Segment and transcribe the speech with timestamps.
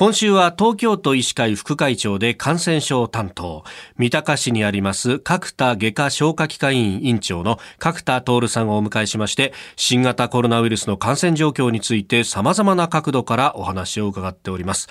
[0.00, 3.64] 今週は東京都医師会副会長で感染症担当、
[3.98, 14.88] 三鷹市にあります角田外科消化器科医院院長の角田徹さんをお迎えしまして、新型コロナウイルスの感染状況について様々な角度からお話を伺っております。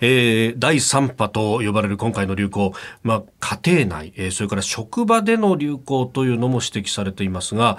[0.00, 3.22] えー、第3波と呼ばれる今回の流行、まあ、
[3.60, 7.76] 家庭内、えー、それから職場での流行というのも指摘されていますが、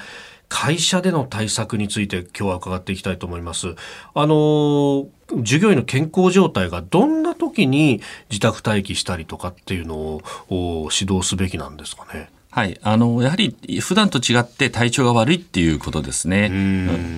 [0.50, 3.75] 会社での対策について今日は伺っていきたいと思います。
[4.14, 5.07] あの
[5.41, 12.29] 従業員の健康状態がどんな時に自宅待機したりとかっていうのを指導すべきなんですかね？
[12.57, 16.50] はい、あのやはり普段と違って体調が悪いっていうことですね。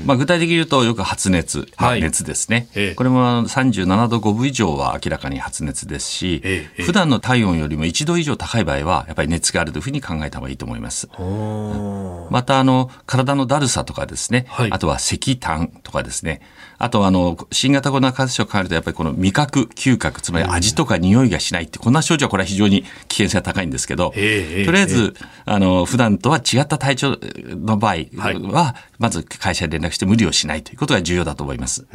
[0.05, 11.07] まあ、具体的に言うとよく発熱、はい、熱ですね、ええ、これも37度5分以上は明らかに発熱ですし、ええ、普段の体温よりも1度以上高い場合はやっぱり熱があるというふうに考えた方がいいと思います。
[12.29, 16.41] またあの体のだるさとかですね、はい、あとは咳痰とかですね、
[16.79, 25.13] あとあの新型コロナ感染症を変えるとやっぱりこの味覚嗅覚つまり味とか匂いがしないってこんな症状はこれは非常に危険性が高いんですけど、とりあえず
[25.45, 27.95] あの、普段とは違った体調の場合
[28.51, 31.87] は、まず会社で連絡して無理をしないということが重要だと思います。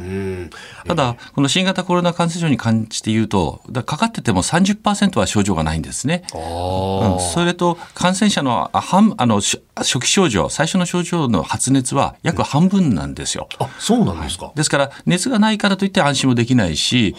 [0.87, 6.25] ただ、この新型コロナ感染症に関して言うと、かかってても30%は症状がないんですね。
[6.35, 9.41] うん、それと、感染者の半、あの、
[9.77, 13.49] 初期症状、最初の症状の発熱は約半分なんですよ。
[13.59, 14.53] あ、そうなんですか。
[14.55, 17.15] ですから、熱がないからといって安心もできないし、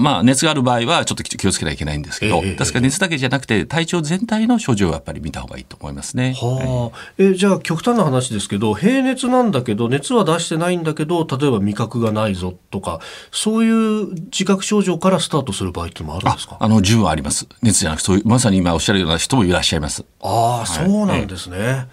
[0.00, 6.34] まあ、熱がある場合はちょっと気をつけなきゃいけないんですけど、ですから熱だけじゃなくて、体調全体の症状をやっぱり見た方がいいと思いますね。
[6.36, 16.56] はあ、えじゃあ極端な話ですけど平熱なんだけど熱は出してないんだけど例えば味覚がないぞとかそういう自覚症状からスタートする場合ってもあるんですか？
[16.58, 17.46] あの十分あります。
[17.62, 20.04] 熱じゃなくそういうまさに今おっしゃるような人もいらっしゃいます。
[20.22, 21.86] ああ、はい、そうなんですね。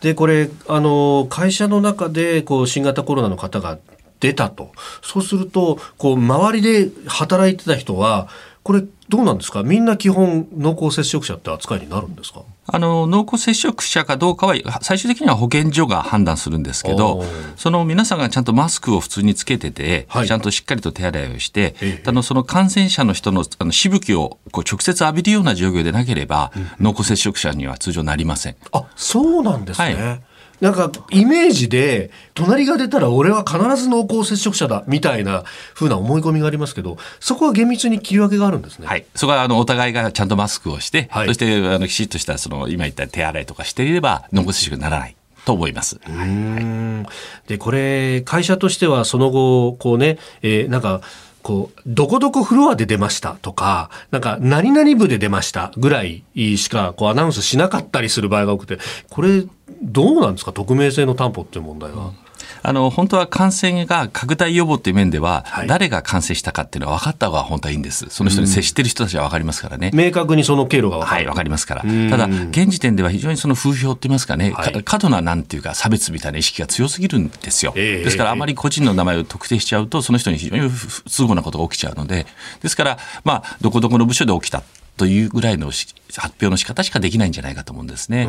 [0.00, 3.78] でこれあの会社の中でこう新型コロナの方が
[4.20, 4.72] 出たと。
[5.02, 8.28] そうするとこう周りで働いてた人は
[8.66, 9.62] これどうなんですか？
[9.62, 12.42] みんな基本濃厚接触者って扱いになるんですか？
[12.66, 17.22] あの濃厚接触者かどうかは最終的には保健所が判断するんですけど
[17.54, 28.56] その皆さんがちゃんとマスクを普通につけてて、はい、ちゃんとしっかりと手洗いをして、ええ、あのその感染者の人のあのしぶきをこう直接浴びるような状況でなければ、うん、濃厚接触者には通常なりません。
[28.72, 30.22] あそうなんですね、はい
[30.60, 35.44] なんかイメージで隣が出たら俺は必ず濃厚接触者だみたいな
[35.74, 38.86] 風な思い込みがありますけどそこは厳密に切り分けがあるんですね。
[38.86, 45.16] はい、そこはあのお互いがちゃんとマスクをして、はい、そしてあのきちっとしたその今言った手洗いとかしていれば濃厚接触にならない。
[45.44, 46.00] と思います。
[46.02, 47.06] は
[47.46, 51.02] い、でこれ会社としてはその後こうね、えー、なんか
[51.46, 58.78] こう、どこどこフロアで出ましたとか、なんか、何々部で出ましたぐらいしか、こう、アナウンスしなかったりする場合が多くて、
[59.10, 59.44] これ、
[59.80, 60.52] どうなんですか？
[60.52, 62.06] 匿名性の担保っていう問題は。
[62.06, 62.25] うん
[62.62, 68.06] あの本当は感染が拡大予防という面では、はい、誰が感染したかっていうのは分かった方が本当はいいんです。
[68.10, 69.90] その人に接している人たちは分かりますからね。
[69.94, 71.16] 明確にその経路が分かる。
[71.16, 71.82] はい、分かりますから。
[71.82, 77.72] ただ、現時点では非常にその風評って言いますかね、はい、過度ななんていうか差別みたいな意識が強すぎるんですよ。
[77.76, 82.26] えー、ですから、あまり個人の名前を特定しちゃうと、その人に非常に不都合なことが起きちゃうので、
[82.62, 84.62] ですから、まあ、どこどこの部署で起きた。
[84.96, 88.28] というぐらいの発表の仕方しかできないんじゃないかと思うんですね。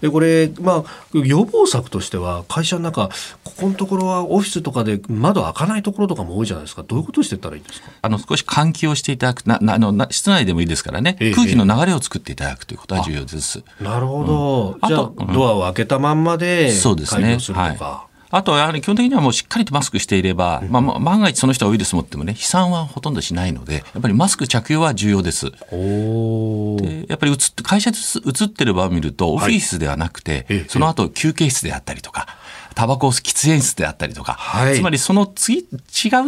[0.00, 3.08] でこれ、まあ、予防策としては会社の中
[3.42, 6.82] ここのところはオフィスとかで窓開かないところとかも多いじゃないですか。
[6.82, 7.90] どういうことしてたらいいですか？
[8.02, 13.62] あの少し換気をしていただくななあの室内でもいいですからね、ええ、空気の流れを作っていただくということが重要です。
[13.80, 17.38] なるほど、うん、じゃあ、うん、ドアを開けたまんまでそうですね。
[17.52, 25.50] はいあとはやはり基本的にはもうしっかりとマスクしていれば、まあ、万が一その人はウイルス持ってもね、飛散はほとんどしないので、やっぱりマスク着用は重要です。
[25.50, 27.96] でやっぱりって会社で
[28.26, 32.26] 映ってる場を見ると、オフィスではなくて、はい、その後休憩室であったりとか、
[32.74, 35.64] タバコを喫煙室であったりとか、はい、つまりその次違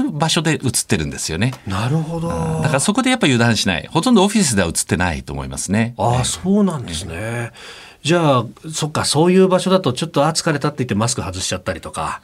[0.09, 1.55] う場所で映ってるんですよね。
[1.67, 2.29] なるほど。
[2.29, 2.35] だ
[2.69, 3.89] からそこでやっぱり油断しない。
[3.91, 5.95] ほとんどオフィスでは映ってないと思いますね。
[5.97, 7.53] ああ、そうなんですね。
[8.03, 12.21] じゃあそっかそういう場所だとちょっとあ疲れたって言ってマスク外しちゃったりとか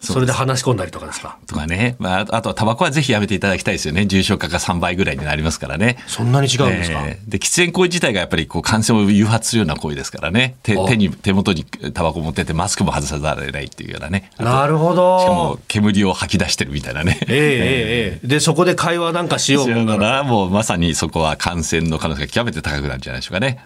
[0.00, 1.38] それで話し込んだりとかですか？
[1.48, 4.06] とかね、まあ、あとはタバコはぜひやめていただきたいですよね。
[4.06, 5.98] 重症化が3倍ぐらいになりますからね。
[6.06, 10.56] そんなに違うんですか、えー、で、喫煙行為自体がやっぱりこう感染を誘発するような行為ですからね。
[10.62, 14.30] 手手に、手元にタバコ持っててマスクも外さざるをないっていうようなね。
[14.38, 15.18] なるほど。
[15.18, 17.18] しかも煙を吐き出してるみたいなね。
[17.22, 23.58] えー、えー、えー、 で、そこで会話なんかしようなら、もうまさにそこは感染の可能性が極めて高くなるんじゃないでしょうかね。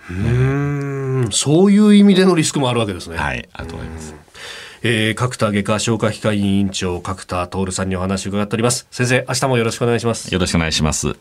[1.25, 3.17] うん、そういう意味でのリスクもあるわけですね。
[3.17, 4.15] はい、あると思います。
[4.85, 11.17] えー、角田外科消化器科委員長角田徹さんにお話を伺っております先生明日もよろしくお願いしますよろしくお願いします